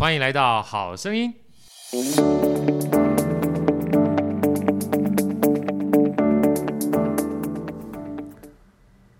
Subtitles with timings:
[0.00, 1.34] 欢迎来到好声音。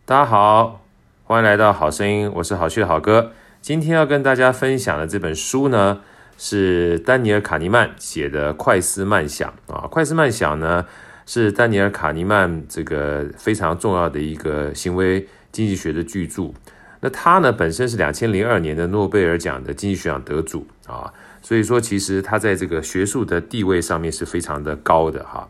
[0.06, 0.80] 大家好，
[1.24, 3.32] 欢迎来到好声音，我是好趣的好哥。
[3.60, 6.00] 今天要跟大家分享的这本书呢，
[6.38, 10.86] 是丹尼尔·卡尼曼写的《快思慢想》啊，《快思慢想》呢
[11.26, 16.54] 是丹尼尔·卡尼曼这个非常重要的一个行为经济学的巨著。
[17.00, 25.48] 那他呢本身是两千零二年的诺贝尔奖的经济学奖得主啊，所以说其实他在这个学术的地位上面是非常的高的哈。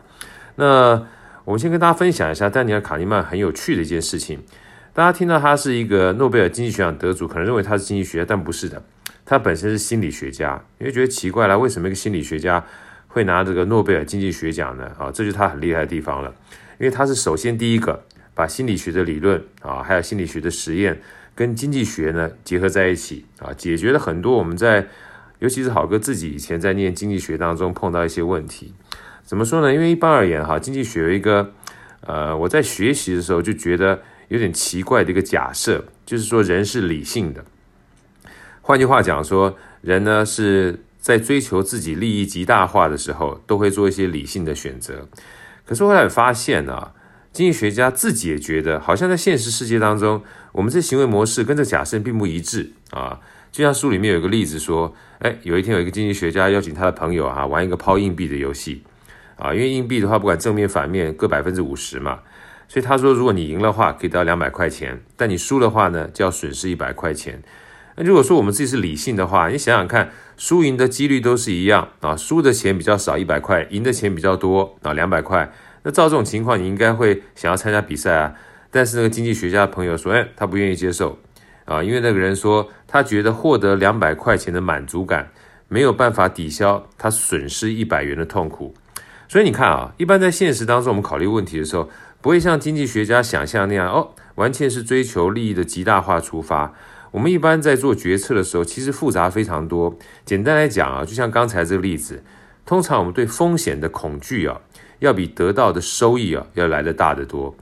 [0.57, 1.03] 那
[1.45, 4.41] 我们先跟大家分享一下丹尼尔·卡尼曼很有趣的一件事情。
[4.93, 8.83] 大家听到他是一个诺贝尔经济学奖得主，可能认为他是经济学家，但不是的。
[9.25, 12.63] 他本身是心理学家，因为觉得奇怪了，为什么一个心理学家
[13.07, 14.91] 会拿这个诺贝尔经济学奖呢？
[14.99, 16.35] 啊，这就是他很厉害的地方了，
[16.79, 18.03] 因为他是首先第一个
[18.35, 21.01] 把心理学的理论啊，还有心理学的实验
[21.41, 24.87] 跟经济学呢结合在一起啊，解决了很多我们在，
[25.39, 28.75] 尤其是好哥自己以前在念经济学当中碰到一些问题。
[29.24, 29.73] 怎么说呢？
[29.73, 31.55] 因为一般而言哈，经济学有一个
[32.02, 37.43] 呃，我在学习的时候就觉得有点奇怪的一个假设，就是说人是理性的。
[38.61, 45.09] 换句话讲说，人呢是在追求自己利益极大化的时候，都会做一些理性的选择。
[45.65, 46.93] 可是后来发现啊，
[47.33, 53.21] 经济学家自己也觉得，好像在现实世界当中，我们这行为模式跟这假设并不一致啊。
[53.53, 58.83] 就像书里面有一个例子说，哎，有一天有一个经济学家邀请他的朋友啊玩一个抛硬币的游戏
[59.37, 62.21] 啊，因为硬币的话不管正面反面各百分之五十嘛，
[62.69, 67.43] 所以他说，如果你赢的话可以得到两百块钱，但你输的话呢就要损失一百块钱。
[67.97, 75.53] 那如果说我们自己是理性的话，你想想看，输赢的几率都是一样啊，输的钱比较少一百块，赢的钱比较多啊两百块。
[75.83, 78.34] 那照这种情况，你应该会想要参加比赛啊。
[78.71, 81.19] 但是那个经济学家朋友说，哎，他不愿意接受
[81.65, 85.31] 啊，因为那个人说他觉得获得两百块钱的满足感
[85.69, 88.75] 没有办法抵消他损失一百元的痛苦。
[89.28, 91.89] 所以你看啊，一般在现实当中，我们考虑问题的时候，
[92.21, 96.75] 不会像经济学家想象那样哦，完全是追求利益的极大化出发。
[97.13, 99.97] 我们一般在做决策的时候，其实复杂非常多。
[100.25, 102.23] 简单来讲啊，就像刚才这个例子，
[102.65, 104.61] 通常我们对风险的恐惧啊，
[105.00, 107.55] 要比得到的收益啊要来得大得多。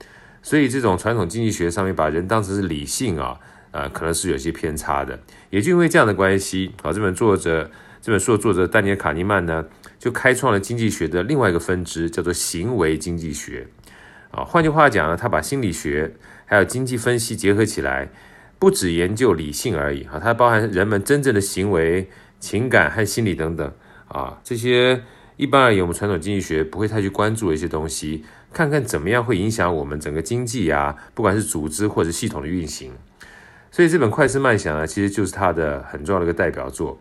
[0.42, 3.40] 所以这种传统经济学上面把人当成是理性啊，
[3.70, 5.18] 呃，可能是有些偏差的。
[5.50, 7.70] 也就因为这样的关系，啊，这本作者
[8.02, 9.64] 这本书的作者丹尼尔·卡尼曼呢，
[9.98, 13.66] 就开创了经济学的另外一个分支，叫做行为经济学。
[14.30, 18.10] 啊，换句话讲呢，他把心理学还有经济分析结合起来。
[18.60, 22.10] 不只研究理性而已啊，它包含人们真正的行为、
[22.40, 23.72] 情感和心理等等
[24.08, 25.00] 啊，这些
[25.38, 32.92] 一般而言我们传统经济学不会太去关注一些东西，看看怎么样会影响我们整个经济啊，不管是组织或者系统的运行。
[33.70, 37.00] 所以这本《快思慢想》呢，其实就是他的很重要的一个代表作。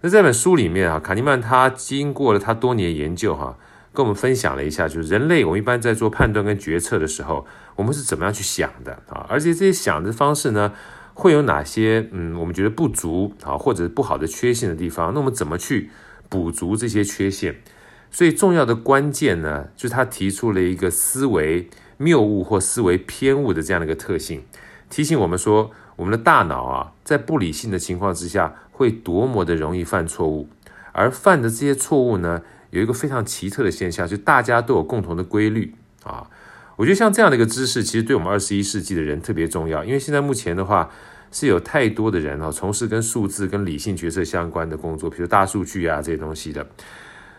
[0.00, 3.56] 那这本书里面啊，卡尼曼他经过了他多年研究哈。
[3.92, 9.24] 跟我们分享了一下，就是人类，我们一般在做判断跟决策的时候，我们是怎么样去想的啊？
[9.26, 10.74] 而且这些想的方式呢，
[11.14, 15.14] 会有哪些嗯，我们觉得不足啊，或者不好的缺陷的地方？
[15.14, 15.88] 那我们怎么去
[16.28, 17.56] 补足这些缺陷？
[18.10, 24.42] 所以重要的关键呢，就是他提出了一个思维谬误或思维偏误的这样的一个特性，
[24.88, 30.48] 提醒我们说，我们的大脑啊，在不理性的情况之下，会多么的容易犯错误，
[30.92, 36.30] 而犯的这些错误呢，有一个非常奇特的现象，就大家都有共同的规律啊。
[36.76, 40.90] 我觉得像这样的一个知识，其实对我们二十一世纪的人特别重要，因为现在目前的话
[41.30, 46.66] 是有太多的人啊，从事跟数字、跟理性决策相关的工作，比如大数据啊这些东西的。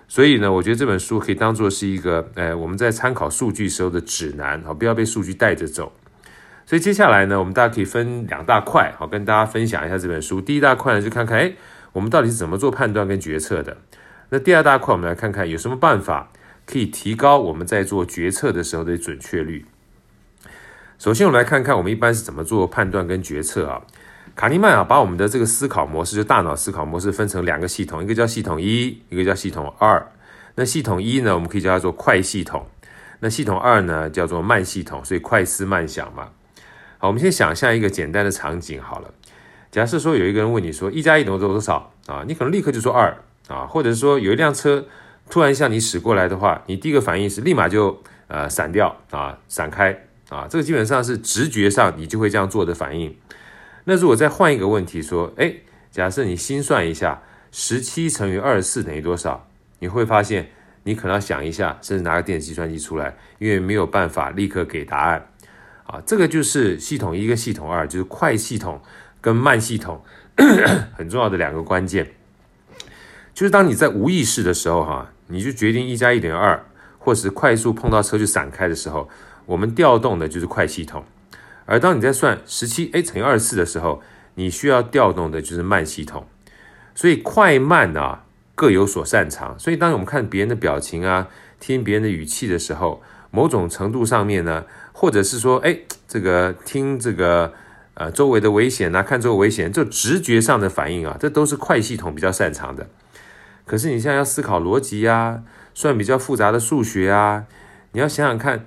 [0.07, 5.91] 所以呢，我觉得这本书可以当做是一个，呃，我们在参考数据时候的指南啊，不要被数据带着走。
[6.65, 10.39] 所以接下来呢，我们大家可以分两大块，好，跟大家分享一下这本书。
[10.39, 11.53] 第一大块呢，就看看，哎，
[11.93, 13.77] 我们到底是怎么做判断跟决策的。
[14.29, 16.31] 那第二大块，我们来看看有什么办法
[16.65, 19.65] 可以提高我们在做决策的时候的准确率。
[20.99, 23.79] 首先，我们来看看我们一般是怎么做判断跟决策啊。
[24.35, 30.11] 卡尼曼啊，把我们的这个思考模式，就大脑思考模式，分成两个系统，一个叫系统一，一个叫系统二。
[30.55, 32.63] 那系统一呢，我们可以叫它做快系统；
[33.19, 35.05] 那系统二呢，叫做慢系统。
[35.05, 36.29] 所以快思慢想嘛。
[36.97, 39.13] 好，我们先想象一个简单的场景好了。
[39.69, 42.23] 假设说有一个人问你说，一加一等于多少啊？
[42.27, 43.15] 你可能立刻就说二。
[43.47, 44.83] 啊，或者是说有一辆车
[45.29, 53.15] 突然向你驶过来的话，你第一个反应是立马就呃闪掉啊，闪开啊，这个基本上是直觉上你就会这样做的反应。
[53.85, 55.53] 那如果再换一个问题说，哎，
[55.91, 57.21] 假设你心算一下，
[57.51, 59.47] 十七乘以二十四等于多少？
[59.79, 60.49] 你会发现
[60.83, 65.29] 你可能要想一下，甚至拿个电子计算机出来，因为没有办法立刻给答案。
[65.85, 68.81] 啊，这个就是系统一跟系统二，就是快系统
[69.21, 70.03] 跟慢系统
[70.97, 72.11] 很重要的两个关键。
[73.33, 76.61] 就是当你在无意识的时候，哈，你就决定一加一等于二，
[76.99, 79.07] 或是快速碰到车就闪开的时候，
[79.47, 81.01] 我们调动的就是快系统；
[81.65, 84.03] 而当你在算十七 a 乘以二十四的时候，
[84.35, 86.27] 你需要调动的就是慢系统。
[86.93, 88.23] 所以快慢啊
[88.53, 89.57] 各有所擅长。
[89.57, 91.27] 所以当我们看别人的表情啊，
[91.59, 93.01] 听别人的语气的时候，
[93.31, 97.53] 某种程度上面呢，或者是说，哎，这个听这个。
[97.99, 102.87] 呃，周围的危险啊，看周围危险，这直觉上的反应啊，这都是快系统比较擅长的。
[103.65, 105.41] 可是你现在要思考逻辑啊，
[105.73, 107.45] 算比较复杂的数学啊，
[107.93, 108.63] 你要想想看，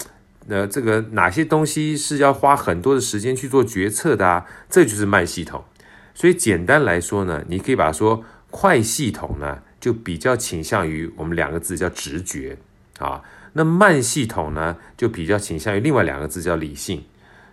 [0.50, 4.44] 那，这个哪些东西是要花很多的时间去做决策的啊？
[4.68, 5.64] 这就是慢系统。
[6.12, 12.58] 所以简单来说呢，你可以把它说快系统呢，就比较倾向于我们两个字叫直觉
[12.98, 17.04] 啊，那慢系统呢，就比较倾向于另外两个字叫理性。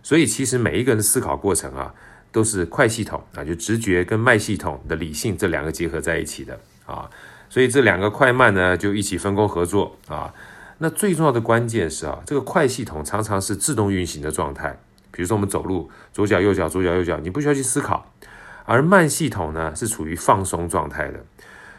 [0.02, 1.94] 所以其实每一个人的思考过程啊，
[2.32, 7.08] 都是快系统啊，就直觉跟慢系统的理性这两个结合在一起的啊。
[7.48, 10.34] 所以这两个快慢呢，就一起分工合作啊。
[10.80, 14.78] 那最重要的关键是啊，这个快系统常常是自动运行的状态。
[15.12, 18.14] 比如说我们走路，左脚右脚，左脚右脚，你不需要去思考。
[18.66, 21.24] 而慢系统呢，是处于放松状态的。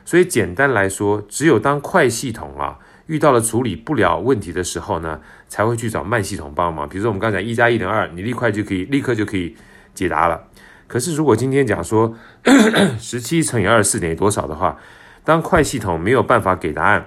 [0.04, 2.78] 所以简单来说，只有当快系统啊。
[3.08, 6.86] 遇到了处理不了问题的时候呢，才会去找慢系统帮忙。
[6.86, 9.56] 比如说我们刚才一加一等于二，你立刻就可以立刻就可以
[9.94, 10.44] 解答了。
[10.86, 12.14] 可是如果今天讲说
[13.00, 14.76] 十七乘以二十四等于多少的话，
[15.24, 17.06] 当快系统没有办法给答案，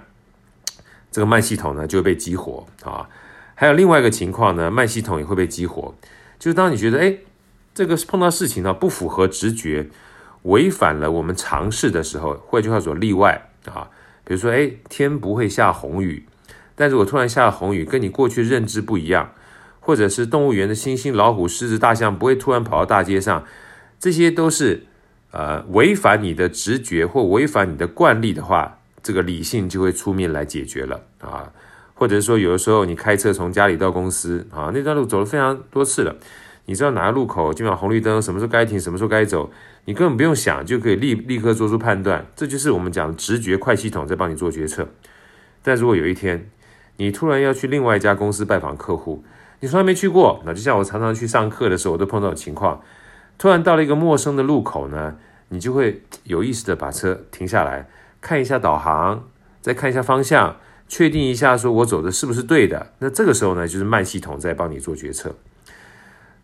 [1.11, 3.07] 这个慢系统呢就会被激活啊。
[3.53, 5.93] 还有另外一个情况呢，慢系统也会被激活，
[6.39, 7.17] 就是当你觉得哎，
[7.75, 9.89] 这个碰到事情呢不符合直觉，
[10.43, 13.89] 违反了我们常识的时候，换句话说例外啊。
[14.23, 16.25] 比如说，哎，天不会下红雨，
[16.75, 19.33] 但是我突然下了红雨，跟你过去认知不一样，
[19.79, 23.43] 或者是动物园的猩猩、老虎、狮子、大象不会突然跑到大街上，
[23.99, 24.85] 这些都是
[25.31, 31.51] 呃违反你的直觉或违反你的惯例的话，这个理性就会出面来解决了啊。
[31.93, 36.15] 或者是说，有的时候你开车从家里到公司啊，那段路走了非常多次了。
[36.65, 39.51] 你知道哪个路口今晚红绿灯，什么时候该停，什么时候该走，
[39.85, 44.87] 你根本不用想就可以立立刻做出判断，这就是我们讲的直觉快系统在帮你做决策。
[45.63, 46.49] 但如果有一天
[46.97, 49.23] 你突然要去另外一家公司拜访客户，
[49.59, 52.81] 你从来没去过，那就像我常常去上课的时候，我都碰到的情况，
[53.37, 55.17] 突然到了一个陌生的路口呢，
[55.49, 57.87] 你就会有意识的把车停下来，
[58.21, 59.27] 看一下导航，
[59.59, 60.57] 再看一下方向，
[60.87, 62.93] 确定一下说我走的是不是对的。
[62.99, 65.35] 那这个时候呢，就是慢系统在帮你做决策。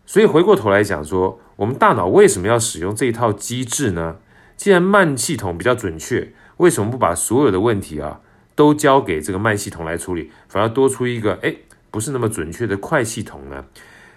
[0.04, 4.16] 所以回过头来讲说，我们大脑为什么要使用这一套机制呢？
[4.56, 8.20] 既然慢系统比较准确，为什么不把所有的问题啊
[8.56, 11.54] 都交给这个慢系统来处理，反而多出一个哎
[11.92, 13.64] 不是那么准确的快系统呢？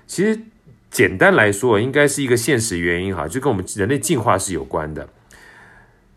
[0.07, 0.41] 其实
[0.89, 5.07] 简单来说，应该是一个现实原因哈，就跟我们人类进化是有关的。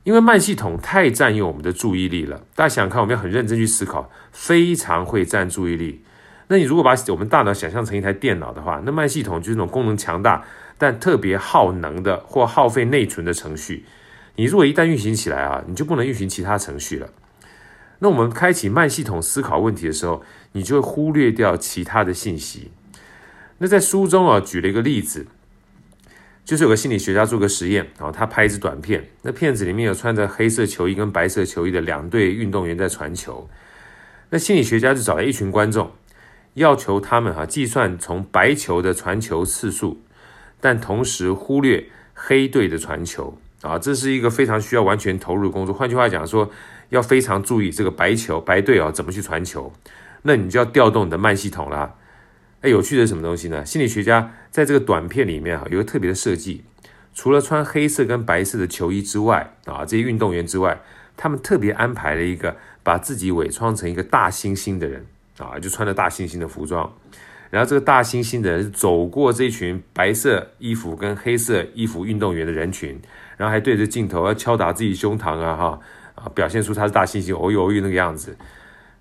[0.04, 6.02] 因为慢系统太占用我们的注意力了，大家想看，我们要很认真去思考，非常会占注意力。
[6.48, 10.44] 那你如果把我们大脑想象成一台电脑的话，那慢系统就是那种功能强大
[10.76, 13.86] 但特别耗能的或耗费内存的程序。
[14.36, 17.08] 你如果一旦运行起来啊，你就不能运行其他程序了。
[18.00, 20.22] 那我们开启慢系统思考问题的时候，
[20.52, 22.70] 你就会忽略掉其他的信息。
[23.58, 25.28] 那在书中啊举了一个例子，
[26.44, 33.48] 就是有个心理学家做个实验，然后他拍一支短片，那片子里面有穿着黑色球衣跟白色球衣的两队运动员在传球。
[34.30, 35.90] 那心理学家就找来一群观众。
[36.54, 40.00] 要求他们哈计算从白球的传球次数，
[40.60, 45.74] 但同时忽略黑队的传球啊，这是一个非常需要完全投入的工作。
[45.74, 46.48] 换句话讲说，
[46.90, 49.72] 要非常注意这个白球白队啊怎么去传球，
[50.22, 51.94] 那你就要调动你的慢系统啦。
[52.64, 53.62] 哎，有趣的是什么东西呢？
[53.62, 56.64] 心理学家在这个短片里面啊有个特别的设计，
[57.12, 60.80] 除了穿黑色跟白色的球衣之外啊，这些运动员之外，
[61.14, 65.04] 他们特别安排了一个把自己伪装成一个大猩猩的人。
[65.36, 66.88] 啊，就穿着大猩猩的服装，
[67.50, 72.96] 然后这个大猩猩的人走过这群白色衣服跟黑色衣服运动员的人群，
[73.36, 75.80] 然后还对着镜头要敲打自己胸膛啊，哈
[76.14, 78.36] 啊，表现出他是大猩猩，哦呦哦呦那个样子。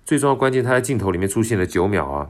[0.04, 2.28] 最重要关键，他在镜头里面出现了九秒啊。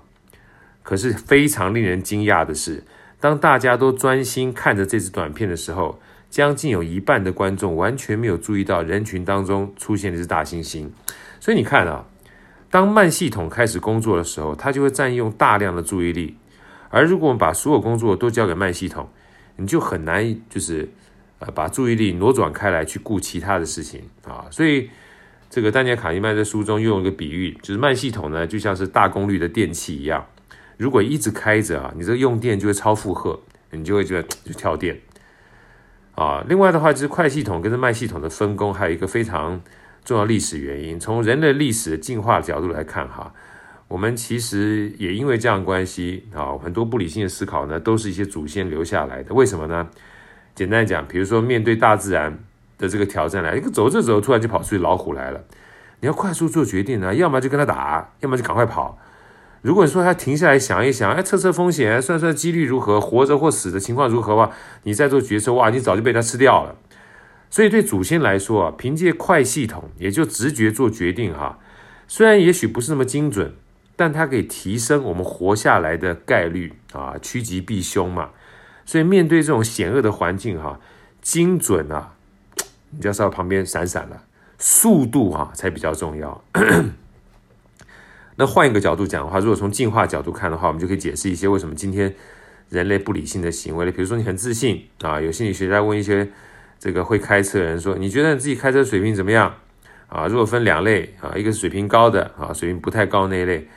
[0.85, 2.85] 可是非常令人惊讶的是，
[3.19, 6.00] 当大家都专心看着这支短片的时候，
[6.31, 10.88] 将近有一半的观众完全没有注意到人群当中出现的是大猩猩。
[11.41, 12.07] 所以你看啊。
[12.71, 16.37] 当慢系统开始工作的时候，它就会占用大量的注意力。
[16.88, 19.09] 而如果我们把所有工作都交给慢系统，
[19.55, 20.91] 你就很难就是
[21.38, 24.47] 呃把注意力挪转开来去顾其他的事情啊。
[24.50, 24.91] 所以
[25.49, 30.26] 这个丹尼尔卡尼曼在书中用一个比喻，就是慢系统呢就像是大功率的电器一样，
[30.76, 33.40] 如果一直开着啊，你这个用电就会超负荷，
[33.71, 35.00] 你就会觉得就跳电
[36.14, 36.45] 啊。
[36.49, 39.61] 另外的话，就是快系统跟着慢系统的分工，还有一个非常
[40.04, 40.99] 重要历史原因。
[40.99, 43.33] 从人类历史进化角度来看，哈，
[43.88, 49.33] 我们其实也因为这样关系啊，很多不理性的思考呢，都是一些祖先留下来的。
[49.35, 49.88] 为什么呢？
[50.54, 52.38] 简单讲，比如说面对大自然
[52.78, 55.45] 的这个挑战来，一个走着走，突然就跑出去老虎来了，
[56.00, 58.99] 你要快速做决定呢，要么就跟他打，要么就赶快跑。
[59.64, 64.52] 如果你说他停下来想一想，哎，测测风险，算算几率如何，活着或死的情况如何的话，
[64.83, 66.76] 你再做决策，哇，你早就被他吃掉了。
[67.49, 71.59] 所以对祖先来说啊，凭借快系统，也就直觉做决定哈，
[72.06, 73.54] 虽然也许不是那么精准，
[73.97, 78.33] 但它可以提升我们活下来的概率啊，趋吉避凶嘛。
[78.85, 80.78] 所以面对这种险恶的环境哈，
[81.23, 82.12] 精准啊，
[82.90, 84.25] 你就要稍微旁边闪闪了，
[84.59, 86.44] 速度哈才比较重要。
[88.37, 92.12] 那换一个角度讲的话，如果从进化角度看的话，我们就可以解释一些为什么今天
[92.69, 93.93] 人类不理性的行为了。
[93.93, 96.29] 比如说你很自信啊，有心理学家问一些
[96.79, 99.55] 这个会开车的人说：“你觉得你自己开车水平怎么样？”
[100.09, 103.69] 啊，如果分两类啊，一个是水平高的啊，水平不太高那一类，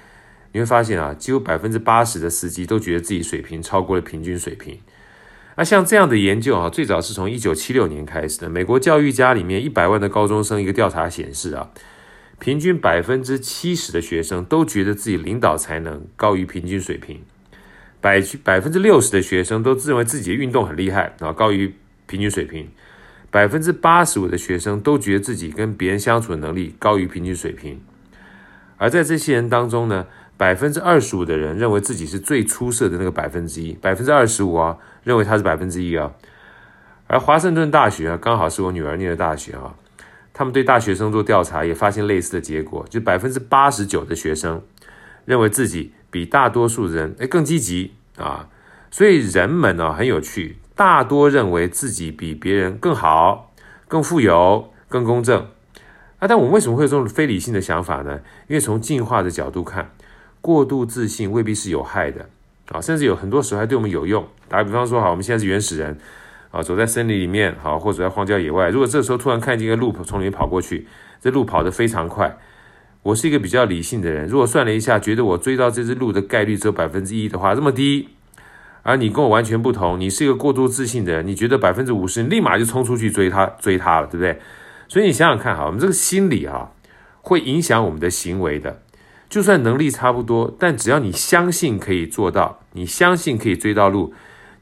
[0.52, 4.80] 你会发现啊，几乎百分之八十的司机都觉得自己水平超过了平均水平。
[5.56, 8.50] 那像这样的研究啊，最早是从一九七六年开始的。
[8.50, 11.72] 美国教育家里面一百万的高中生一个调查显示啊。
[12.40, 17.22] 平均百分之七十的学生都觉得自己领导才能高于平均水平，
[18.00, 21.74] 百百分之六十的学生都自认为自己的运动很厉害啊，高于
[22.06, 22.70] 平均水平，
[23.32, 27.82] 百分之八十五的学生都觉得自己跟别人相处的能力高于平均水平，
[28.78, 30.06] 而在这些人当中呢，
[30.38, 36.14] 百分之二十五的人认为自己是最出色的那个百分之一，百分之二十五啊认为他是百分之一啊，
[37.08, 39.74] 而华盛顿大学啊刚好是我女儿念的大学啊。
[40.38, 44.62] 他们对大学生做调查，也发现类似的结果，就百分之八十九的学生
[45.26, 48.48] 认为自己比大多数人诶更积极啊，
[48.92, 53.52] 所以人们呢很有趣，大多认为自己比别人更好、
[53.88, 55.42] 更富有、更公正
[56.20, 56.28] 啊。
[56.28, 58.20] 但我们为什么会有这种非理性的想法呢？
[58.48, 59.90] 因为从进化的角度看，
[60.40, 62.30] 过度自信未必是有害的
[62.72, 64.24] 啊，甚至有很多时候还对我们有用。
[64.48, 65.98] 打个比方说，好，我们现在是原始人。
[66.52, 68.70] 啊，走在森林里面，好，或者在荒郊野外。
[68.70, 70.88] 如果这时候突然看见一个鹿从里面跑过去，
[71.20, 72.38] 这鹿跑得非常快。
[73.04, 78.10] 我是一个比较理性的人，如果算了一下，觉得我追到这只鹿的概率只有百分之一的话，这么低。
[78.84, 84.40] 而你跟我完全不同，你是一个过度自信的人，你觉得百分之五十，你立马就冲出去追它，追它了，对不对？
[84.88, 86.72] 所以你想想看，哈，我们这个心理啊，
[87.22, 88.82] 会影响我们的行为的。
[89.30, 94.14] 就算能力差不多，但只要你相信可以做到，你相信可以追到鹿。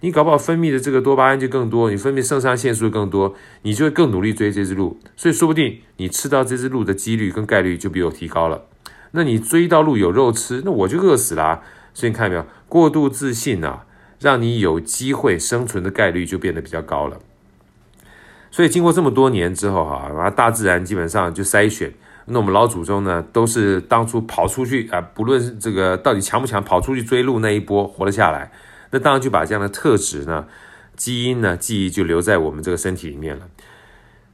[0.05, 3.33] 你搞不好分泌的这个多巴胺就更多，你分泌肾上腺素更多，
[3.63, 8.65] 你就会更努力追这只鹿，所以说不定你吃到这只鹿的几率跟概率就比我提高了。
[9.13, 11.63] 那你追到鹿有肉吃，那我就饿死了。
[11.95, 13.85] 所以你看到没有，过度自信啊，
[14.19, 17.17] 让你有机会生存的概率就变得比较高了。
[18.51, 21.91] 所以经过这么多年之后哈，啊，大自然基本上就筛选，
[22.25, 28.51] 那我们老祖宗呢，都是当初跑出去啊，不论这个到底强不强，跑出去追鹿那一波活了下来。
[28.95, 30.47] 那当然就把这样的特质呢，
[30.95, 33.45] 基因呢，记忆就留在我们这个身体里面了。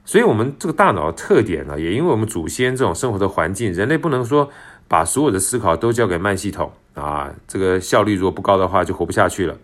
[0.06, 4.48] 所以，我们这个大脑的特点呢，也因为我们祖先这种生活的环境，人类不能说
[4.88, 9.58] 把所有的思考都交给慢系统啊，这个效率如果不高的话，就活不下去了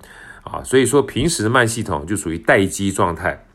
[0.44, 0.64] 啊。
[0.64, 3.46] 所以说，平时慢系统就属于待机状态，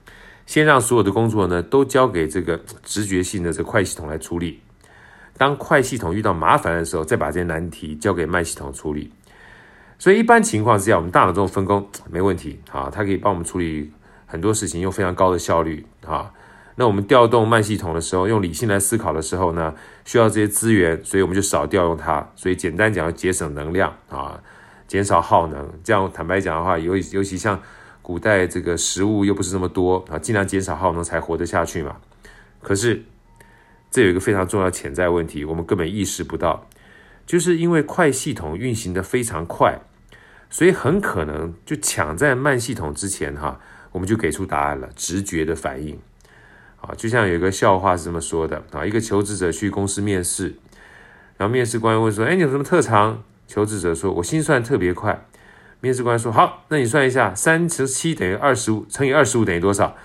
[0.47, 4.61] 先让所有的工作呢都交给这个直觉性的这个快系统来处理。
[5.37, 9.11] 当快系统遇到麻烦的时候，再把这些难题交给慢系统处理。
[10.03, 13.93] 所以一般情况之下，我们大脑这种分工 没问题啊，它可以帮我们处理
[14.27, 16.33] 很多事情，用非常高的效率啊。
[16.75, 19.73] 那我们调动慢系统的时候，用理性来思考的时候呢，
[20.05, 22.29] 需要这些资源，所以我们就少调用它。
[22.35, 24.43] 所以简单讲，要节省能量啊，
[24.89, 25.71] 减少耗能。
[25.85, 27.63] 这样坦白讲的话，尤尤其像
[28.03, 31.99] 古代这个食物又不是这么多啊，尽量减少耗能才活得下去嘛。
[32.61, 33.05] 可是
[33.89, 36.67] 这有一个非常重要潜在问题，我们根本意识不到，
[37.25, 39.79] 就是因为快系统运行的非常快。
[40.53, 43.59] 所以很可能就抢在慢系统之前哈，
[43.91, 45.99] 我们就给出答案了，直觉的反应，
[46.83, 50.55] 啊，就像有一个笑话是这么说的啊，一个求职者去公司面试，
[51.39, 53.25] 然后面试官问说，哎，你有什么特长？
[53.49, 55.27] 求职者说，我心算特别快。
[55.81, 59.97] 面试官说，好，那你算一下，三十七等于二十五乘以二十五等于多少？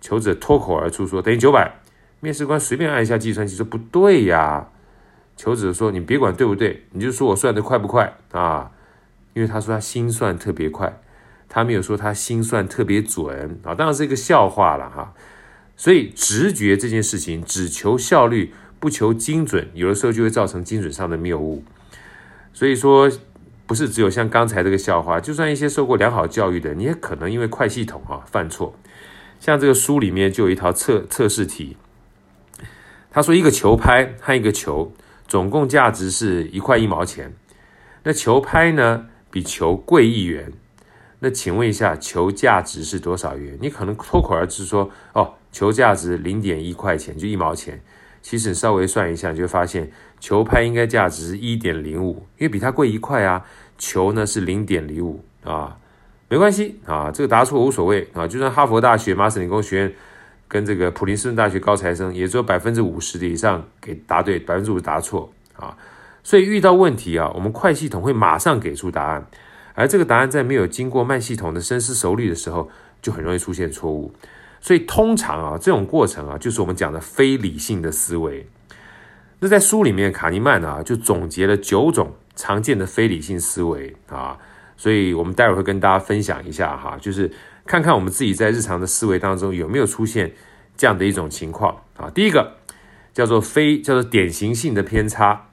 [0.00, 1.72] 求职者脱口而出说，等于九百。
[2.20, 4.68] 面试官随便按一下计算器说，不对呀。
[5.36, 8.70] 求职者说，你别管对不对，你就说我算得快不快啊？
[9.34, 11.00] 因为他说他心算特别快，
[11.48, 15.14] 他没有说他心算特别准啊，当然是一个笑话了哈。
[15.76, 21.64] 所以直觉这件事情只求效率不求精准，有的时候就会造成精准上的谬误。
[22.52, 23.10] 所以说
[23.66, 28.76] 不是只有像刚才这个笑话，就算一些受过良好教育的，你也可能因为快系统啊犯错。
[29.38, 31.76] 像这个书里面就有一套测测试题，
[33.10, 34.92] 他说一个球拍和一个球
[35.26, 37.32] 总共价值是一块一毛钱，
[38.02, 40.52] 那球拍呢比球贵一元。
[41.20, 43.58] 那请问一下，球价值是多少元？
[43.60, 47.80] 你可能脱口而出说，哦，球价值零点一块钱，就一毛钱。
[48.22, 53.44] 其实你稍微算一下，你就发现球拍应该价值是一点零五，因为比它贵一块啊。
[53.78, 55.78] 球呢是零点零五啊，
[56.28, 58.28] 没关系啊，这个答错无所谓啊。
[58.28, 59.94] 就算哈佛大学麻省理工学院
[60.46, 65.74] 跟这个普林斯顿大学高材生，也只有百分之五十的以上给答对，百分之五十答错啊。
[66.22, 69.26] 所以遇到问题啊，我们快系统会马上给出答案。
[69.74, 72.68] 而这个答案在没有经过慢系统的深思熟虑的时候，
[73.00, 74.12] 就很容易出现错误。
[74.60, 78.46] 所以通常啊，这种过程啊，就是我们讲的非理性的思维。
[79.38, 84.36] 那在书里面，卡尼曼啊就总结了九种常见的非理性思维啊，
[84.76, 87.30] 所以我们待会会跟大家分享一下哈，就是
[87.64, 90.30] 看看我们自己在日常的思维当中有没有出现
[90.76, 92.10] 这样的一种情况啊。
[92.10, 92.56] 第一个
[93.14, 95.46] 叫做非叫做典型性的偏差，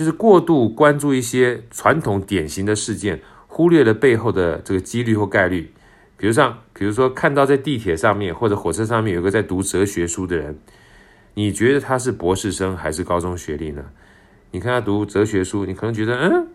[0.00, 3.20] 就是过度关注一些传统典型的事件。
[3.46, 5.70] 忽略了背后的这个几率或概率，
[6.16, 10.58] 比如像，比如说看到在地铁上面或者火车上面有个在读哲学书的人，
[11.34, 13.84] 你觉得他是博士生还是高中学历呢？
[14.52, 16.48] 你看他读哲学书，你可能觉得，嗯，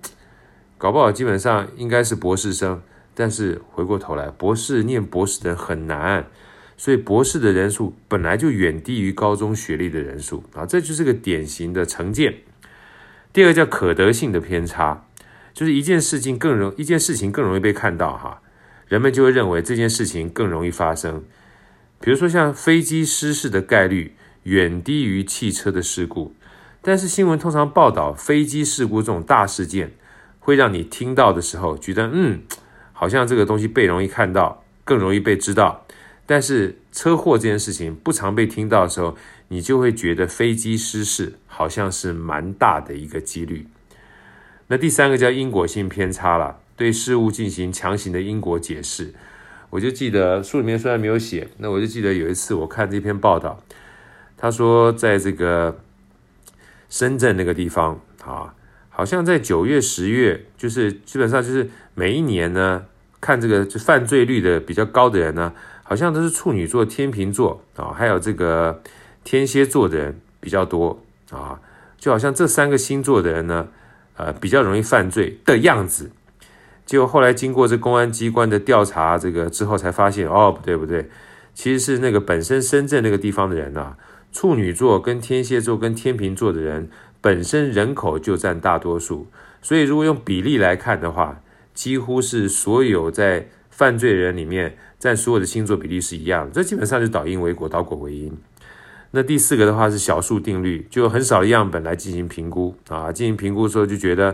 [0.79, 2.81] 搞不好基本上应该是博士生，
[3.13, 6.25] 但是回过头来，博士念博士的人很难，
[6.77, 12.33] 所以博士的人数本来就远低于高中学历的人数啊，这就是个典型的成见。
[13.35, 15.05] 第二个叫可得性的偏差。
[15.53, 18.41] 就是一件事情更容一件事情更容易被看到哈，
[18.87, 21.23] 人们就会认为这件事情更容易发生。
[21.99, 26.33] 比如说像飞机失事的概率远低于汽车的事故，
[26.81, 29.91] 但是新闻通常报道飞机事故这种大事件，
[30.39, 32.41] 会让你听到的时候觉得嗯，
[32.93, 35.85] 好像这个东西被容易看到，更容易被知道。
[36.25, 39.15] 但是车祸这件事情不常被听到的时候，
[39.55, 43.65] 你就会觉得飞机失事好像是蛮大的一个几率。
[44.67, 49.13] 那第三个叫因果性偏差了，对事物进行强行的因果解释。
[49.69, 53.63] 我就记得书里面虽然没有写，那我就记得有一次我看这篇报道，
[54.35, 55.79] 他说在这个
[56.89, 58.53] 深圳那个地方啊，
[58.89, 62.83] 好像在九月、十月，就是基本上就是每一年呢，
[63.21, 65.53] 看这个就犯罪率的比较高的人呢，
[65.83, 68.81] 好像都是处女座、天秤座啊，还有这个
[69.25, 71.59] 天蝎座的人比较多啊，
[71.97, 73.67] 就好像这三个星座的人呢。
[74.17, 76.09] 呃，比较容易犯罪的样子，
[76.85, 81.09] 结果后来经过这公安机关的调查，这个之后才发现，哦，不对不对，
[81.53, 83.97] 其实是那个本身深圳那个地方的人呐、
[84.31, 89.27] 处女座跟天蝎座跟天秤座的人本身人口就占大多数，
[89.61, 91.41] 所以如果用比例来看的话，
[91.73, 98.31] 几乎是所有在犯罪人里面占所有的星座比例是一样的，这基本上就倒因为果，倒果为因。
[99.15, 104.31] 那第四个的话是小数定律，就很少的样本来进行评估啊，进行评估的时候就觉得，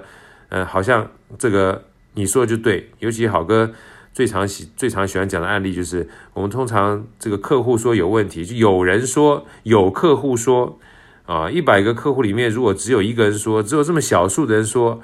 [0.49, 1.83] 嗯、呃，好像这个
[2.15, 2.89] 你说的就对。
[2.97, 3.71] 尤其好哥
[4.11, 10.79] 最常喜最常喜欢讲的案例就是，我们通常这个客户说有问题，就有人说有客户说
[11.27, 14.99] 啊，一百个客户里面如果只有一个人说，只有这么小数的人说，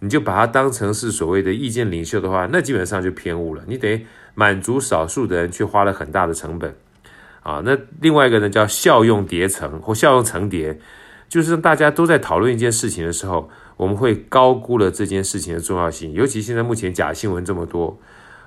[0.00, 3.62] 你就把它当成是所谓的意见领袖的话，那基本上就偏误了。
[3.66, 6.76] 你得满足少数的人，却花了很大的成本。
[7.42, 10.78] 啊，那另外一个呢，叫效用叠层或效用层叠，
[11.28, 16.12] 就是大家都在讨论一件事情的时候，我们会高估了这件事情的重要性。
[16.12, 17.98] 尤其现在目前假新闻这么多，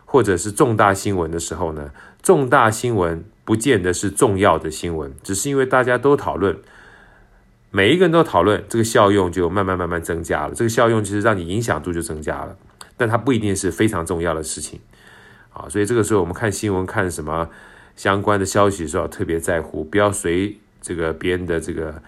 [0.06, 1.92] 或者是重大新闻的时候呢，
[2.24, 6.58] 重大新闻不见得是重要的新闻，只是因为大家都讨论，
[7.72, 10.54] 每一个人都讨论，这个效用就慢慢慢慢增加了。
[10.56, 12.56] 这个效用其实让你影响度就增加了，
[12.96, 14.80] 但它不一定是非常重要的事情。
[15.52, 17.50] 啊，所以这个时候我们看新闻看什么？
[17.96, 22.02] 相关的消息的时候要特别在乎，不要随这个别人的这个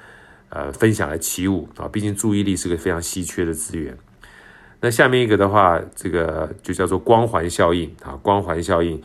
[0.49, 1.87] 呃分享来起舞啊！
[1.87, 3.97] 毕竟注意力是个非常稀缺的资源。
[4.79, 8.19] 那下面一个的话，这个就叫做光环效应啊。
[8.21, 9.01] 光环效应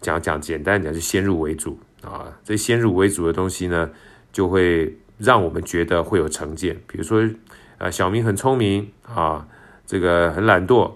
[0.00, 2.32] 讲讲简单讲，就先入为主啊。
[2.42, 3.90] 这先入为主的东西呢，
[4.32, 6.80] 就会让我们觉得会有成见。
[6.86, 7.28] 比如说，
[7.76, 9.46] 呃，小明很聪明啊，
[9.86, 10.92] 这个很懒惰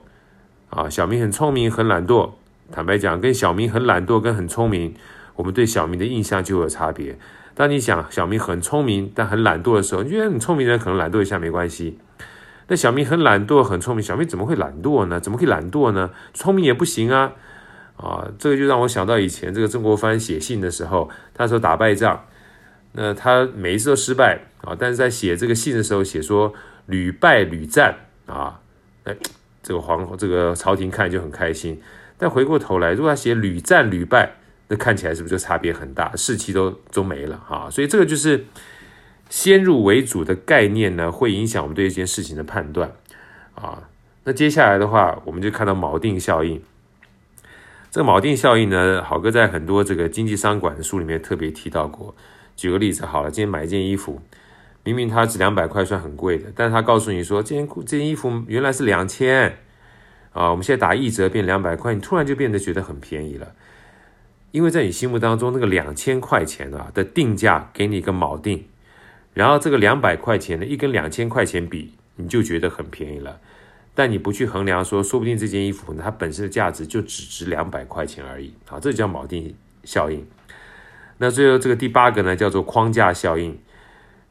[0.70, 0.88] 啊。
[0.88, 2.31] 小明很聪明，很懒惰。
[2.70, 4.94] 坦白讲，跟小明很懒惰跟很聪明，
[5.37, 7.18] 我们对小明的印象就有差别。
[7.54, 11.98] 当你想小明很聪明但很懒惰的时候，你觉得很聪明的人可能懒惰一下没关系。
[12.68, 15.18] 那小明很懒惰很聪明，小明怎么会懒惰呢？
[15.18, 16.11] 怎么会懒惰呢？
[16.35, 17.33] 聪明也不行啊！
[17.96, 22.26] 啊，这个就让我想到以前这个曾国藩写信的时候，他说打败仗，
[22.92, 26.52] 那他每一次都失败啊，但是在写这个信的时候写说
[26.87, 28.61] 屡败屡战啊，
[29.04, 29.16] 哎，
[29.62, 31.81] 这个皇这个朝廷看就很开心。
[32.18, 34.33] 但回过头来，如果他写屡战屡败，
[34.66, 37.70] 那看起来是不是就差别很大，士气都都没了啊？
[37.70, 38.44] 所以这个就是
[39.31, 42.92] 先入为主的概念呢，会影响我们对一件事情的判断
[43.54, 43.88] 啊。
[44.24, 46.61] 那接下来的话，我们就看到锚定效应。
[47.90, 52.14] 这个锚定效应呢，好哥在很多这个经济商管的书里面特别提到过。
[52.54, 54.20] 举个例子，好了，今天买一件衣服，
[54.85, 59.57] 明明它值两百块，算很贵的，但是他告诉你说，这件这件衣服原来是两千
[60.33, 63.53] 啊，我们现在打一折变两百块，你突然就变得觉得很便宜了。
[64.51, 68.64] 因为在你心目当中，那个两千块钱啊的定价给你一个锚定。
[69.35, 73.38] 然后这个两百块钱呢，一跟两千块钱比，你就觉得很便宜了。
[73.95, 78.53] 但你不去衡量说，说不定这件衣服，它本身的价值就只值两百块钱而已。
[78.69, 80.27] 啊，这叫锚定效应。
[81.19, 83.59] 那最后这个第八个呢，叫做框架效应，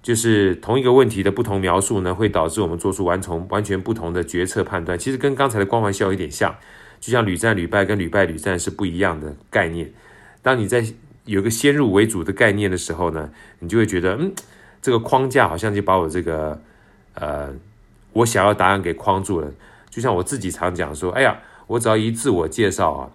[0.08, 4.98] 就是同一个问题的不同描述呢，会导致我们做出完从完全不同的决策判断。
[4.98, 6.56] 其实跟刚才的光环效应有点像，
[7.02, 9.92] 就像屡战屡败跟屡败屡战是不一样的概念。
[10.42, 10.82] 当你在
[11.26, 14.34] 有一个先入为主的概念的时候呢，你就会觉得，嗯。
[14.80, 16.62] 这个框架好像就把我这个，
[17.16, 17.50] 呃，
[18.14, 19.52] 我想要答案给框住了。
[19.90, 23.10] 就像我自己常讲说，哎呀，我只要一自我介绍啊，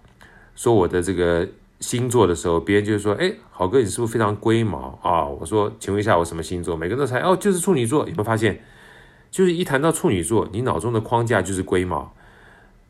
[0.55, 1.49] 说我的这个
[1.83, 5.27] 星座的时候，别人就说，哎，好哥，你是不是非常龟毛啊？
[5.27, 6.77] 我说，请问一下，我什么星座？
[6.77, 8.01] 每个人都猜，哦，就是处女座。
[8.05, 8.63] 有没有发现，
[9.31, 12.15] 就是一谈到处女座，你脑中的框架就是龟毛。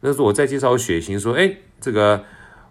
[0.01, 2.25] 那时候我再介绍我血型，说，哎，这个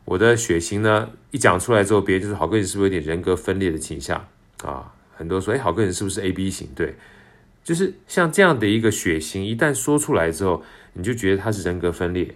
[0.06, 4.28] 我的血型呢，一讲出来之后，别人就是好哥，你是不是有点人格分裂的倾向
[4.64, 4.94] 啊？
[5.16, 6.70] 很多说，哎，好哥，你是不是 A B 型？
[6.76, 6.96] 对，
[7.64, 12.36] 就是像这样的一个血型，一旦说出来之后，你就觉得他是人格分裂。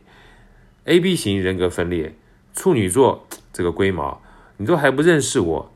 [0.86, 2.15] A B 型人格分裂，
[2.55, 4.21] 处女座这个龟毛，
[4.57, 5.71] 你都还不认识我，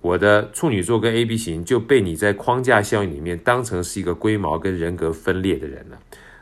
[0.00, 5.98] 我的处女座跟 A B 型就被你在框架效应里面当成是一个龟毛跟人格分裂的人了。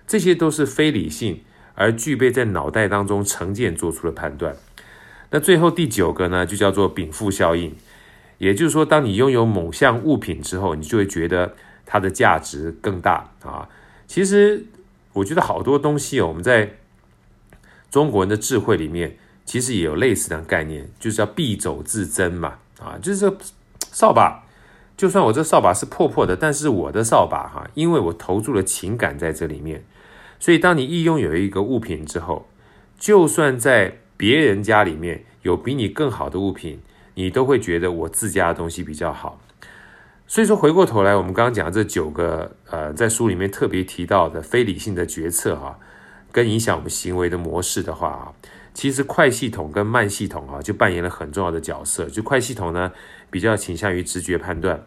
[0.07, 1.41] 这些都是非理性
[1.75, 4.57] 而具备在脑袋当中成见做出的判断。
[5.31, 7.75] 那最后第九个呢，就叫做禀赋效应。
[8.39, 13.69] 也就是说，当你拥有某项物品之后，你就会觉得它的价值更大啊。
[14.07, 14.65] 其实，
[15.13, 16.77] 我觉得好多东西哦，我们在
[17.91, 19.19] 中国人的智慧里面，
[19.51, 22.97] 其实也有类似的概念，就是要敝帚自珍嘛啊。
[23.03, 23.37] 就是
[23.91, 24.45] 扫把，
[24.97, 29.83] 就算我这扫把是破破的，但是我的扫把哈，因为我投注了情感在这里面，
[30.39, 32.49] 所以当你一拥有一个物品之后，
[32.97, 36.81] 就算在别人家里面有比你更好的物品。
[37.15, 39.43] 你都会觉得我自家的东西比较好，
[40.27, 45.77] 所以说回过头来，我们刚刚讲这九个呃，在书里面特别提到的非理性的决策哈，
[46.33, 48.33] 跟影响我们行为的模式的话啊，
[48.81, 52.07] 其实快系统跟慢系统啊就扮演了很重要的角色。
[52.07, 52.91] 就快系统呢
[53.31, 54.83] 比较倾向于直觉判断，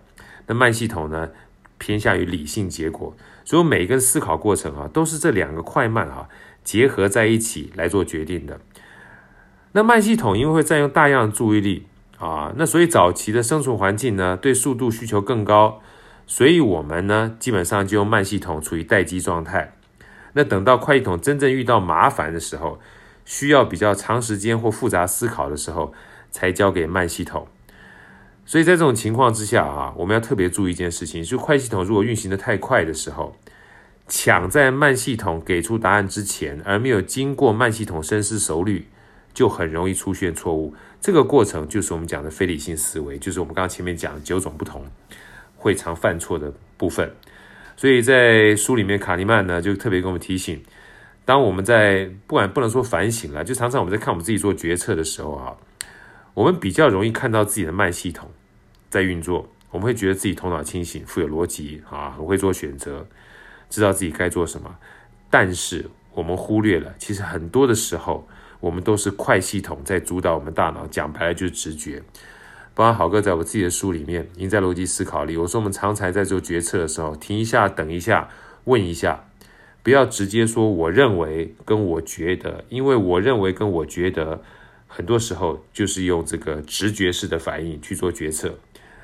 [0.47, 1.29] 那慢系统呢
[1.77, 3.15] 偏向于理性结果。
[3.45, 6.27] 所以每一个思考过程啊都是这两个快慢啊
[6.63, 8.59] 结合在一起来做决定的。
[9.73, 11.85] 那慢系统因为会占用大量的注意力。
[12.17, 15.81] 啊，那所以早期的生存环境呢，对速度需求更高，
[16.25, 19.75] 所以我们呢，基本上就用慢系统处于待机状态。
[20.31, 22.79] 那等到快系统真正遇到麻烦的时候，
[23.25, 25.93] 需要比较长时间或复杂思考的时候，
[26.31, 27.47] 才交给慢系统。
[28.45, 33.35] 所以在这种情况之下啊，我们要特别注意一件事情，就快系统如果运行的太快的时候，
[34.07, 38.87] 抢在慢系统给出答案之前，而没有经过慢系统深思熟虑。
[39.33, 44.85] 就很容易出现错误，这个过程就是我们讲的非理性思维，就是我们刚刚前面讲的九种不同
[45.55, 47.11] 会常犯错的部分。
[47.75, 50.63] 所以在书里面，卡尼曼呢就特别跟我们提醒，
[51.25, 55.55] 当我们在不管不能说反省了，就常常我们在看我们自己做决策的时候啊，
[56.33, 58.29] 我们比较容易看到自己的慢系统
[58.89, 63.05] 在运作，我们会觉得自己头脑清醒、富有逻辑啊，很会做选择，
[63.69, 64.75] 知道自己该做什么，
[65.29, 68.27] 但是我们忽略了，其实很多的时候。
[68.63, 72.01] 我们都是快系统在主导我们大脑，讲白了就是直觉。
[72.73, 78.29] 包括好哥在我自己的书里面《赢在逻辑思考力》，我说我们常常在做决策的时候，停一下，等一下，
[78.63, 79.21] 问一下，
[79.83, 84.41] 不要直接说我认为跟我觉得，因为我认为跟我觉得，
[84.87, 88.57] 很多时候就是用这个直觉式的反应去做决策，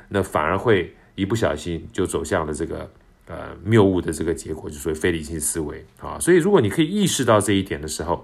[0.07, 2.89] 那反而会一不小心就走向了这个
[3.27, 6.17] 呃谬误的这个结果，就属于非理性思维啊。
[6.17, 8.23] 所以如果你可以意识到这一点的时候，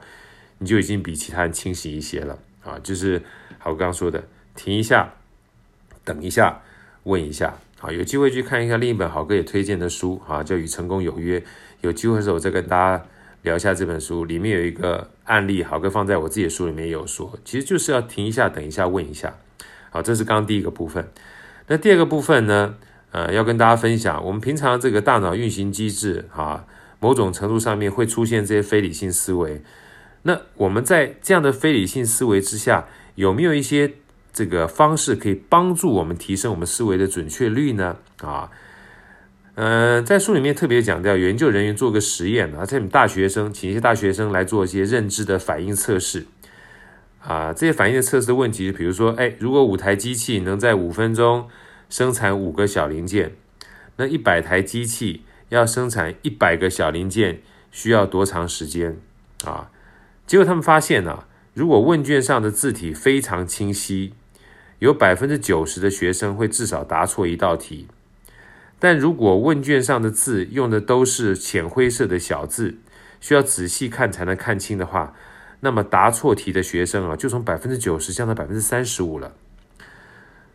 [0.58, 2.80] 你就已经比其他人清醒一些了啊！
[2.82, 3.22] 就是
[3.60, 4.24] 好，我刚刚说的，
[4.56, 5.13] 停一下，
[6.06, 6.62] 等一下，
[7.04, 7.91] 问一下啊！
[7.91, 11.39] 有机会去看一下另一本好哥也推荐的书啊，叫《与成功有约》。
[11.86, 13.06] 有机会的时候我再跟大家
[13.43, 19.36] 聊一下这本书，里面有一个案例，好哥放在我自己的书里面也有说，其实就是要停一下，等一下，问一下。
[19.91, 21.08] 好，这是刚刚第一个部分。
[21.67, 22.76] 那第二个部分呢？
[23.12, 26.65] 呃，要跟大家分享，我们平常这个大脑运行机制啊，
[27.00, 29.62] 某种程度上面会出现这些非理性思维。
[30.24, 33.93] 那我们在这样的非理性思维之下，有没有一些
[34.34, 37.95] 这个方式可以帮助我们提升我们思维的准确率呢？
[38.21, 38.52] 啊，
[39.58, 46.26] 嗯、在书里面特别讲到，研究人员做个实验啊，在你们大学生请一些大学生来做一些认知的反应测试
[47.22, 51.48] 啊，这些反应的测试的问题，比如说，哎，如果五台机器能在五分钟
[51.89, 53.32] 生产五个小零件，
[53.96, 57.41] 那一百台机器要生产一百个小零件
[57.72, 58.98] 需要多长时间
[59.46, 59.72] 啊？
[60.28, 64.13] 结果他们发现呢、如果问卷上的字体非常清晰，
[64.80, 67.88] 有百分之九十的学生会至少答错一道题。
[68.79, 72.77] 但如果问卷上的字用的都是浅灰色的小字，
[73.19, 75.13] 需要仔细看才能看清的话，
[75.61, 79.33] 那么答错题的学生啊，就从百分之九十降到百分之三十五了。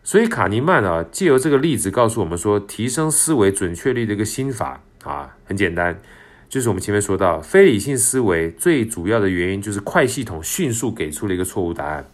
[0.03, 5.99] 所以卡尼曼啊，借由这个例子告诉我们说，提升思维准确率的一个心法啊，很简单，
[6.47, 12.05] 就是我们前面说到，非理性思维最主要的原因就是快系统迅速给出了一个错误答案，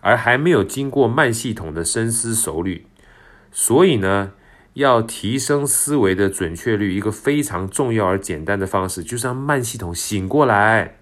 [0.00, 2.86] 而还没有经过慢系统的深思熟虑。
[3.50, 4.32] 所以呢，
[4.74, 10.96] 要提升思维的准确率，一个非常重要而简单的方式，就是让慢系统醒过来。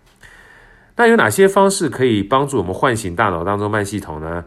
[0.97, 4.45] 那有哪些方式可以帮助我们唤醒大脑当中慢系统呢？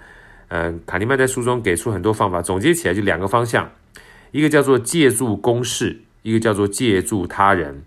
[0.49, 3.71] 嗯，卡尼曼在书中给出很多方法，总结起来就两个方向，
[4.29, 7.83] 一个叫做借助公式，一个叫做借助他人。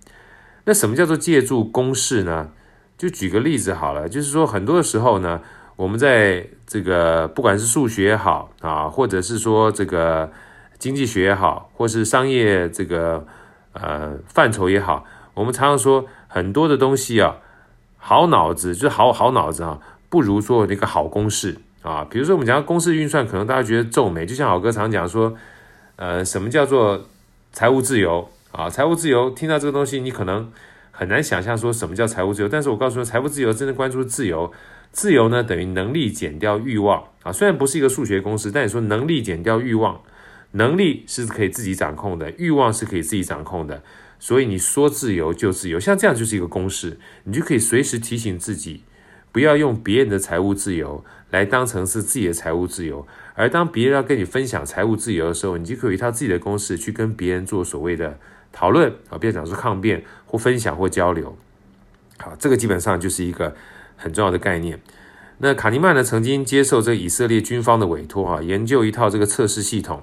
[0.64, 2.50] 那什么叫做借助公式呢？
[2.98, 5.40] 就举个例子好了，就是说很多的时候呢，
[5.76, 10.28] 我们在这个不管是数学也好啊，或者是说这个。
[10.78, 13.26] 经济学也好，或是商业这个
[13.72, 17.36] 呃范畴也好，我们常常说很多的东西啊，
[17.96, 22.06] 好脑子就是好好脑子啊，不如说那个好公式啊。
[22.08, 25.34] 比如说我们讲公式运算，可能大家觉得皱眉，就像好哥常讲说，
[25.96, 27.06] 呃，什么叫做
[27.52, 28.70] 财务自由啊？
[28.70, 30.48] 财务自由，听到这个东西，你可能
[30.92, 32.48] 很难想象说什么叫财务自由。
[32.48, 34.52] 但是我告诉你，财务自由真的关注自由，
[34.92, 37.32] 自由呢等于能力减掉欲望啊。
[37.32, 40.00] 虽然不是一个数学公式，但你说能力减掉欲望。
[40.52, 43.82] 能力是可以自己掌控的，欲望是可以自己掌控的，
[44.18, 48.82] 所以你说自由就自由，像这样就是一个公式，你就可以随时提醒自己，
[49.30, 58.18] 不要用别人的财务自由来当成是自己的财务自由，而当别人要跟你分享财务自由的时候，你就可以一套自己的公式去跟别人做所谓的
[58.50, 61.36] 讨论啊，不要讲说抗辩或分享或交流。
[62.16, 63.54] 好，这个基本上就是一个
[63.96, 64.80] 很重要的概念。
[65.40, 70.02] 那卡尼曼呢，曾经接受这个以色列军方的委托啊，研究一套这个测试系统。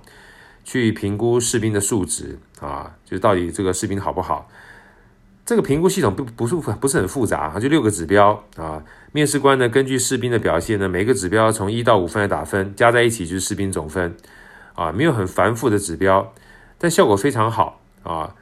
[0.65, 4.49] 去评估士兵的素质啊，就到底这个士兵好不好？
[5.45, 8.83] 这个评估系统不不是不是很复杂，就六个指标啊。
[9.11, 14.17] 面试官呢，根据士兵的表现呢，每个指标从一到五分来打分，加在一起就是士兵总分
[14.73, 14.91] 啊。
[14.91, 16.33] 没有很繁复的指标，
[16.79, 18.33] 但效果非常好啊。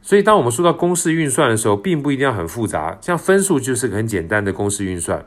[0.00, 5.26] 所以当我们说到公式运算的时候，并不一定要很复杂，像分数就是很简单的公式运算，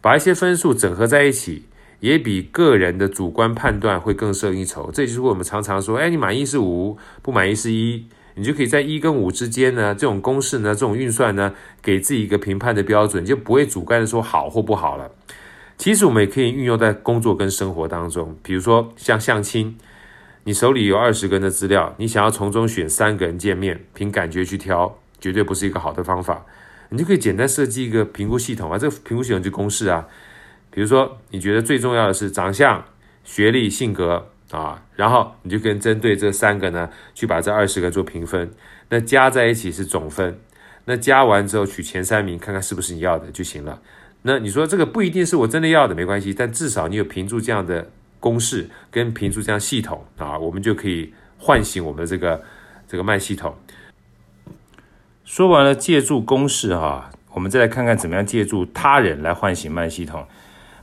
[0.00, 1.66] 把一些分数整合在一起。
[2.02, 15.12] 也比个人的主观判断会更胜一筹，这就是我们常常说，哎，你满意是五，不满意是一，你就可以在一跟五之间呢，这种公式呢，这种运算呢，给自己一个评判的标准，就不会主观的说好或不好了。
[15.78, 19.78] 其实我们也可以运用在工作跟生活当中，比如说像相亲，
[20.42, 26.44] 你手里有二十个人的资料，你想要从中选三个人见面，凭感觉去挑，绝对不是一个好的方法。
[26.88, 30.08] 你就可以简单设计一个评估系统啊，这个评估系统就公式啊。
[30.72, 32.82] 比如说，你觉得最重要的是长相、
[33.24, 38.50] 学历、性格啊，然后你就跟针对这三个呢，去把这二十个做评分，
[38.88, 40.40] 那加在一起是总分，
[40.86, 43.80] 那加完之后取前三名，看看是不是你要的就行了。
[44.22, 52.42] 那你说这个不一定是我真的要的，没关系，但至少你有评注这样的公式跟评注这样系统啊，我们就可以唤醒我们的这个
[52.88, 53.54] 这个慢系统。
[55.24, 60.26] 说完了借助公式哈，我们再来看看怎么样借助他人来唤醒慢系统。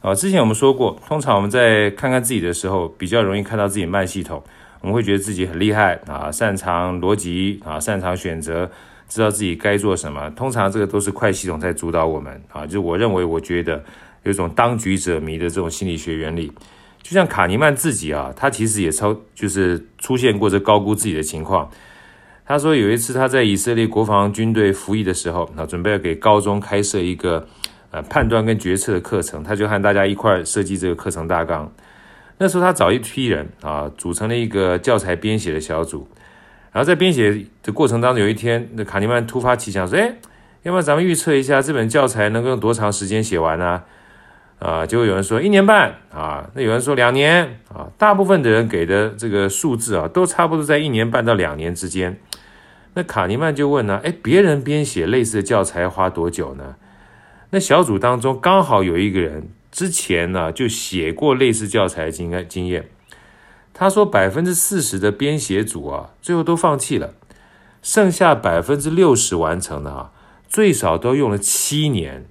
[0.02, 4.42] 啊，之前我们说过，通常我们在看看自己的时候，比较容易看到自己慢系统，
[4.80, 8.72] 我们会觉得自己很厉害啊，擅长逻辑啊，擅长选择，
[9.10, 10.30] 知道自己该做什么。
[10.38, 13.84] 通常这个都是快系统在主导我们啊，就我认为，我觉得
[14.24, 16.50] 有一种当局者迷的这种心理学原理。
[17.02, 21.70] 就像卡尼曼自己啊，他其实也超就是出现过这高估自己的情况。
[22.46, 27.46] 他说有一次他在以色列国防军队服役的时候，啊，准备要给高中开设一个。
[27.92, 31.72] 呃，判断跟决策的课程，他就和大家一块设计这个课程大纲。
[32.38, 36.08] 那时候他找一批人啊，组成了一个教材编写的小组。
[36.72, 40.14] 然后在编写的过程当中，有一天，那卡尼曼突发奇想说：“哎，
[40.62, 43.82] 要不然咱们预测一下这本教材能够用多长时间写完呢？”
[44.60, 52.20] 啊，结果有人说一年半啊，那有人说两年啊，大部分的人给的这个数字啊，都差不多在一年半到两年之间。
[52.94, 56.76] 那卡尼曼就问呢：“哎，别人编写类似的教材要花多久呢？”
[57.52, 62.90] 那小组当中刚好有一个人之前呢就写过类似教材经验经验，
[63.74, 67.14] 他说百分之四十的编写组啊，最后都放弃了，
[67.82, 70.12] 剩下百分之六十完成的啊，
[70.48, 72.26] 最少都用了七年，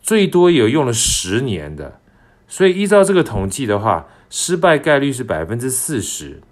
[0.00, 2.00] 最多有用了十年的。
[2.48, 6.42] 所以依照这个统计的话，失败概率是百分之四十，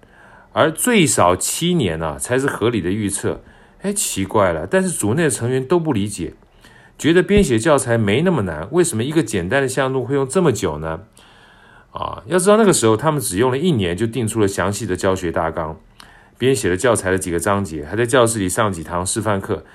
[0.51, 3.43] 而最少七年呢、才是合理的预测。
[3.81, 6.33] 哎，奇怪了，但是组内的成员都不理解，
[7.01, 10.99] 觉得编写教材没那么难，为什么一个简单的项目会用这么久呢？
[11.93, 15.79] 啊，要知道那个时候他们只用了一年就定出了详细的教学大纲，
[16.37, 19.65] 编写了教材的几个章节，还在教室里上几堂示范课，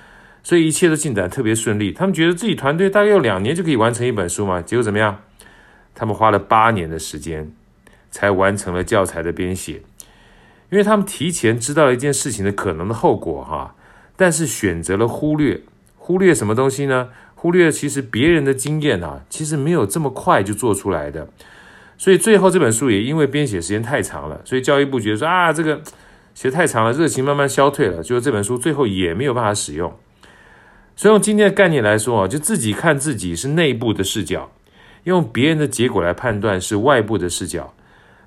[0.41, 1.91] 所以一切都进展特别顺利。
[1.91, 5.19] 他们觉得自己团队大概要两年就可以完成一本书嘛，结果怎么样？
[5.93, 7.51] 他们花了八年的时间
[8.09, 9.81] 才完成了教材的编写，
[10.71, 13.75] 因为他们提前知道了一件事情的可能的后果哈，
[14.15, 15.59] 但是选择了忽略，
[16.07, 17.09] 忽略什么东西呢？
[17.35, 21.27] 忽略其实别人的经验啊，其实没有这么快就做出来的。
[21.97, 25.81] 所以最后这本书也因为编写时间太长了，所以教育部觉得说啊，这个
[26.33, 29.93] 写太长了，热情慢慢消退了，就这本书最后也没有办法使用。
[30.95, 34.49] 所以用今天的概念来说啊，就自己看自己是内部的视角，
[35.03, 37.73] 用别人的结果来判断是外部的视角，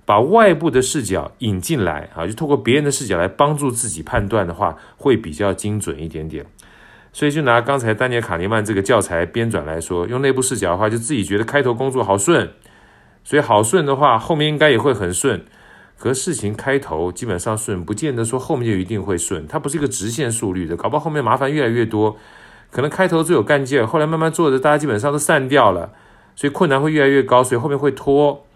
[0.04, 6.44] 把外部的视角引进来啊，就透过别人的视角来帮助自己判断的话，会比较精准一点点。
[7.12, 12.50] 所以就拿刚才丹尼尔·卡尼曼这个教材编纂来说，用内部视角的话，就自己觉得开头工作好顺。
[13.24, 15.44] 所以好顺的话，后面应该也会很顺。
[15.98, 19.46] 可事情开头基本上顺，不见得说后面就一定会顺。
[19.46, 22.16] 它不是一个直线速率的，搞不好后面麻烦越来越多。
[22.70, 25.92] 可能开头最有干劲，后来慢慢做的，大家基本上都散掉了，
[26.34, 28.46] 所以困难会越来越高，所以后面会拖。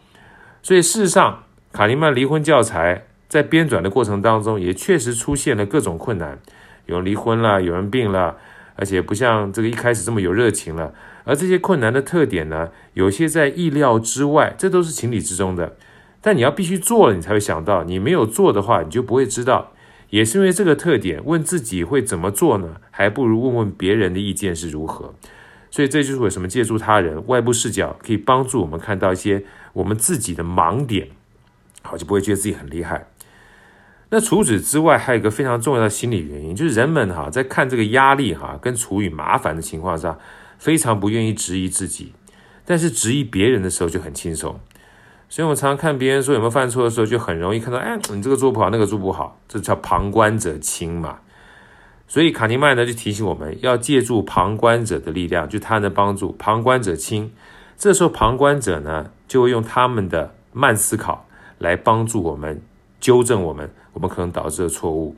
[0.63, 6.39] 所以事实上，卡尼曼离婚教材在编纂的过程当中，也确实出现了各种困难，
[6.87, 8.37] 有人离婚了，有人病了，
[8.77, 10.93] 而且不像这个一开始这么有热情了。
[11.25, 15.77] 而这些困难的特点呢，有些在意料之外，这都是情理之中的。
[16.21, 19.73] 但你要必须做了，你才会想到；你没有做的话，你就不会知道。
[20.11, 22.77] 也是因为这个特点，问自己会怎么做呢？
[22.91, 25.15] 还不如问问别人的意见是如何。
[25.71, 31.09] 所以这就是为什么借助他人外部视角，可以帮助我们看到一些我们自己的盲点，
[31.83, 33.07] 好，就不会觉得自己很厉害。
[34.17, 40.17] 那除此之外，还有一个非常重要的心理原因，就是人们哈在看这个压力哈跟处于麻烦的情况下。
[40.57, 42.15] 非常不愿意质疑自己，
[42.65, 44.59] 但是质疑别人的时候就很轻松。
[45.29, 51.19] 所以，我们常常看别人说有没有犯错的时候，就很容易看到，哎，你这个做不好，那个做不好，这叫旁观者清嘛。
[52.07, 57.31] 所以，卡尼曼呢就提醒我们要借助旁观者的力量，就他的帮助，旁观者清。
[57.77, 61.27] 这时候，旁观者呢就会用他们的慢思考
[61.59, 62.63] 来帮助我们
[63.01, 65.17] 纠正我们我们可能导致的错误。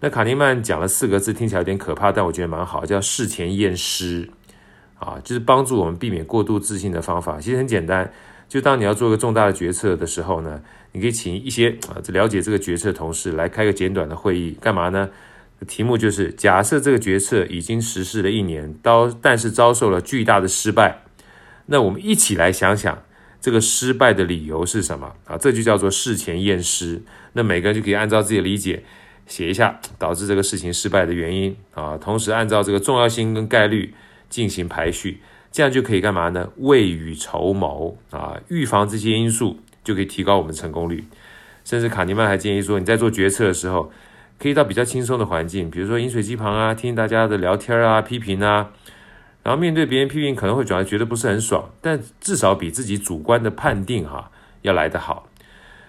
[0.00, 4.28] 那卡尼曼讲了四个字，听起来有点可怕，但我觉得蛮好，叫事前验尸。
[4.98, 8.12] 啊，就是帮助我们避免过度自信的方法，其实很简单。
[8.48, 15.08] 就当你要做一个重大的决策的时候呢，你可以请一些啊，了解这个决策的同事来开个简短的会议，干嘛呢？
[15.68, 21.02] 题目就是假设这个决策已经实施了一年，到但是遭受了巨大的失败，
[21.66, 23.00] 那我们一起来想想
[23.40, 25.38] 这个失败的理由是什么啊？
[25.38, 27.00] 这就叫做事前验尸。
[27.38, 28.82] 那每个人就可以按照自己的理解
[29.26, 33.94] 写一下导致这个事情失败的原因啊，同时按照这个重要性跟概率。
[34.30, 36.50] 进行排序，这样就可以干嘛呢？
[36.58, 41.02] 未雨绸缪啊，预防这些因素，就可以提高我们成功率。
[41.64, 43.90] 甚至卡尼曼还建议说，你在做决策的时候，
[44.38, 48.68] 可以到比较轻松的环境，比如说饮水机旁啊，听大家的聊天啊、批评啊，
[49.42, 55.26] 然后面对别人批评，可能会转而觉得不是很爽，但至少比自己主观的判定哈、要来得好。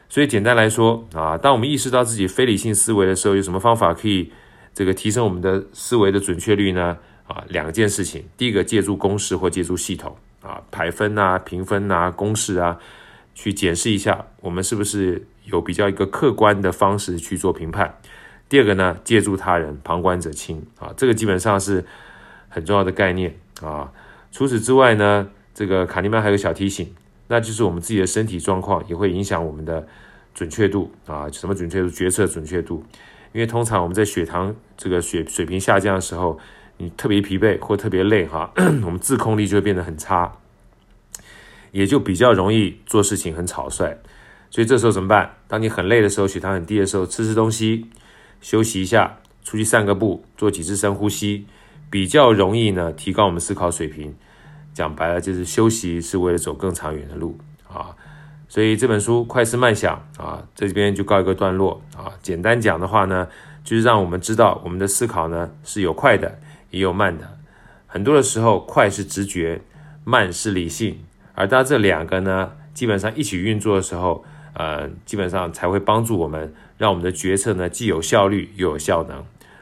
[0.10, 4.32] 所以简单来说啊，当我们意识到自己非理性思维的时候，有什么方法可以
[4.74, 6.98] 这个提升我们的思维的准确率呢？
[7.28, 12.80] 啊，两件事情，第一个借助公式或借助系统啊，排分啊、评分啊、公式啊，
[13.36, 18.00] 去检视一下我们是不是有比较一个客观的方式去做评判。
[18.50, 21.86] 第二个呢，借助他人，旁观者清啊，这个基本上是
[22.48, 23.92] 很重要的概念啊。
[24.32, 26.96] 除此之外呢，这个卡尼曼还有个小提醒，
[27.28, 29.88] 那就是我们自己的身体状况也会影响我们的
[30.40, 31.90] 准确度啊，什么准确度？
[31.90, 32.82] 决策准确度。
[33.34, 36.40] 因为通常我们在血糖这个血水平下降的时候。
[36.82, 38.54] 你特别疲惫或特别累哈，
[38.86, 40.32] 我们自控力就会变得很差，
[41.74, 43.98] 也就比较容易做事情很草率。
[44.50, 45.30] 所以这时候怎么办？
[45.50, 47.86] 当你很累的时候，血糖很低的时候，吃吃东西，
[48.40, 51.46] 休息一下，出去散个步，做几次深呼吸，
[51.90, 54.16] 比较容易呢提高我们思考水平。
[54.74, 57.38] 讲白了就是休息是为了走更长远的路
[57.68, 57.94] 啊。
[58.50, 62.12] 所以这本书快思慢想啊，这边就告一个段落啊。
[62.22, 63.30] 简单讲的话呢，
[63.64, 66.38] 就是让我们知道我们的思考呢是有快的。
[66.72, 67.36] 也有慢的，
[67.88, 69.60] 很多的时候，快是直觉，
[70.04, 71.00] 慢是理性，
[71.34, 74.24] 而当这两个呢，基本上一起运作的时候，
[74.54, 79.18] 呃，基本上才会帮助我们，让我们的决策呢既有效率又有效能。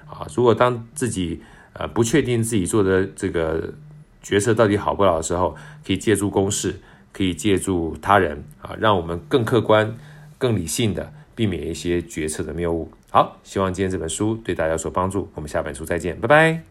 [0.05, 3.73] 啊，如果当自己呃不确定自己做的这个
[4.21, 6.81] 决策到底好不好的时候，可以借助公式，
[7.17, 9.97] 可以借助他人啊，让我们更客观、
[10.37, 12.91] 更理性的避免一些决策的谬误。
[13.09, 15.27] 好，希望今天这本书对大家有所帮助。
[15.33, 16.61] 我们下本书再见，拜拜。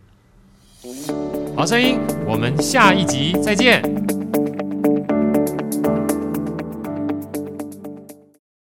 [1.57, 4.15] 好声音，我们下一集再见。